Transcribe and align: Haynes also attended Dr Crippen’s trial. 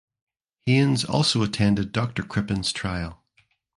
Haynes 0.65 1.05
also 1.05 1.43
attended 1.43 1.91
Dr 1.91 2.23
Crippen’s 2.23 2.71
trial. 2.71 3.23